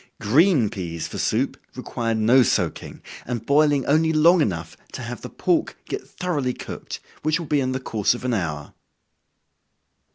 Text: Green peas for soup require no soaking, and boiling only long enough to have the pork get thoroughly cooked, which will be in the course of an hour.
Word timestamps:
Green 0.19 0.71
peas 0.71 1.07
for 1.07 1.19
soup 1.19 1.57
require 1.75 2.15
no 2.15 2.41
soaking, 2.41 3.03
and 3.23 3.45
boiling 3.45 3.85
only 3.85 4.11
long 4.11 4.41
enough 4.41 4.75
to 4.93 5.03
have 5.03 5.21
the 5.21 5.29
pork 5.29 5.77
get 5.85 6.09
thoroughly 6.09 6.53
cooked, 6.55 6.99
which 7.21 7.39
will 7.39 7.45
be 7.45 7.61
in 7.61 7.71
the 7.71 7.79
course 7.79 8.15
of 8.15 8.25
an 8.25 8.33
hour. 8.33 8.73